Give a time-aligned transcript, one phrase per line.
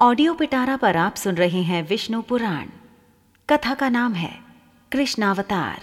[0.00, 2.66] Audio पिटारा पर आप सुन रहे हैं विष्णु पुराण।
[3.50, 4.40] कथा का नाम है,
[4.92, 5.80] कृष्णावतार।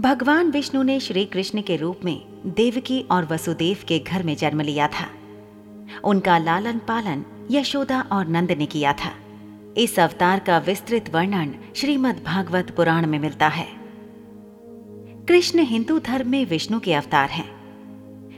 [0.00, 4.60] भगवान विष्णु ने श्री कृष्ण के रूप में देवकी और वसुदेव के घर में जन्म
[4.60, 5.10] लिया था।
[6.04, 9.12] उनका लालन पालन, यशोदा और नंद ने किया था।
[9.76, 13.68] इस अवतार का विस्तृत वर्णन श्रीमद् भागवत पुराण में मिलता है।
[15.26, 17.50] कृष्ण हिंदू धर्म में विष्णु के अवतार हैं।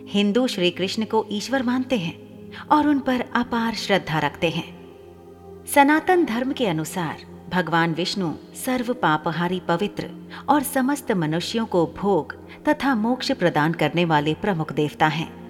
[0.08, 2.29] हिंदू श्री कृष्ण को ईश्वर मानते हैं।
[2.70, 4.80] और उन पर अपार श्रद्धा रखते हैं।
[5.66, 7.16] सनातन धर्म के अनुसार,
[7.50, 10.10] भगवान विष्णु सर्व पापहारी पवित्र
[10.48, 12.34] और समस्त मनुष्यों को भोग
[12.68, 15.40] तथा मोक्ष प्रदान करने वाले प्रमुख देवता हैं।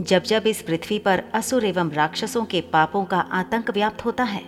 [0.00, 4.42] जब जब इस पृथ्वी पर असुर एवं राक्षसों के पापों का आतंक व्याप्त होता है,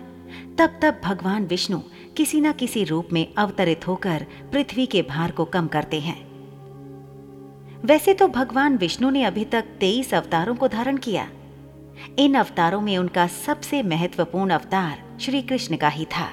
[0.55, 1.79] तब तब भगवान विष्णु
[2.17, 6.25] किसी न किसी रूप में अवतरित होकर पृथ्वी के भार को कम करते हैं।
[7.85, 11.29] वैसे तो भगवान विष्णु ने अभी तक तेईस अवतारों को धारण किया
[12.19, 16.31] इन अवतारों में उनका सबसे महत्वपूर्ण अवतार श्री कृष्ण का ही था।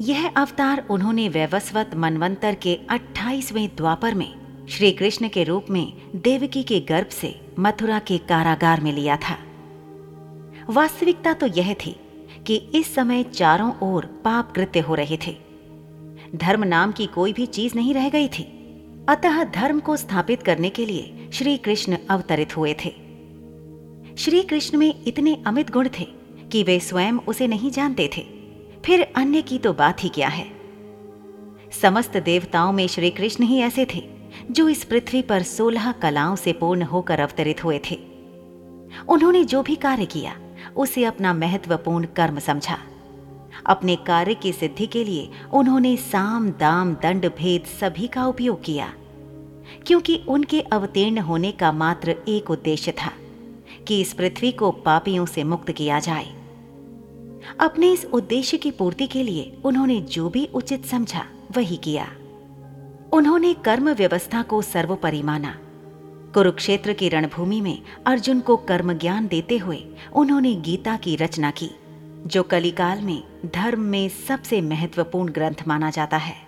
[0.00, 6.62] यह अवतार उन्होंने वैवस्वत मनवंतर के 28वें द्वापर में श्री कृष्ण के रूप में देवकी
[6.62, 9.38] के गर्भ से मथुरा के कारागार में लिया था।
[10.70, 11.96] वास्तविकता तो यह थी
[12.46, 15.36] कि इस समय चारों ओर पाप कृत्य हो रहे थे।
[16.34, 18.52] धर्म नाम की कोई भी चीज़ नहीं रह गई थी।
[19.08, 23.05] अतः धर्म को स्थापित करने के लिए श्री कृष्ण अवतरित हुए थे।
[24.18, 26.04] श्री कृष्ण में इतने अमित गुण थे
[26.52, 28.22] कि वे स्वयं उसे नहीं जानते थे।
[28.84, 30.46] फिर अन्य की तो बात ही क्या है?
[31.72, 34.02] समस्त देवताओं में श्री कृष्ण ही ऐसे थे,
[34.50, 37.98] जो इस पृथ्वी पर सोलह कलाओं से पूर्ण होकर अवतरित हुए थे।
[39.08, 40.36] उन्होंने जो भी कार्य किया,
[40.76, 42.78] उसे अपना महत्वपूर्ण कर्म समझा।
[43.66, 48.92] अपने कार्य की सिद्धि के लिए उन्होंने साम, दाम, दंड, भेद सभी का उपयोग किया,
[49.86, 53.12] क्योंकि उनके अवतीर्ण होने का मात्र एक उद्देश्य था।
[53.88, 56.26] कि इस पृथ्वी को पापियों से मुक्त किया जाए।
[57.60, 61.26] अपने इस उद्देश्य की पूर्ति के लिए उन्होंने जो भी उचित समझा,
[61.56, 62.06] वही किया।
[63.12, 65.58] उन्होंने कर्म व्यवस्था को सर्वोपरि माना।
[66.34, 71.70] कुरुक्षेत्र की रणभूमि में अर्जुन को कर्म ज्ञान देते हुए उन्होंने गीता की रचना की,
[72.26, 73.22] जो कलिकाल में
[73.54, 76.46] धर्म में सबसे महत्वपूर्ण ग्रंथ माना जाता है।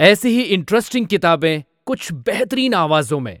[0.00, 3.40] ऐसी ही इंटरेस्टिंग किताबें कुछ बेहतरीन आवाजों में।